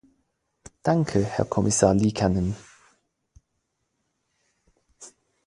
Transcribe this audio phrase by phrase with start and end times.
[0.81, 2.55] Danke, Herr Kommissar Liikanen.